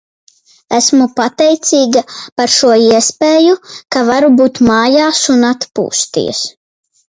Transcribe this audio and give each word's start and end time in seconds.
Esmu 0.77 1.05
pateicīga 1.19 2.01
par 2.41 2.53
šo 2.55 2.71
iespēju, 2.87 3.59
ka 3.97 4.03
varu 4.09 4.33
būt 4.41 4.63
mājās 4.73 5.23
un 5.37 5.49
atpūsties. 5.53 6.45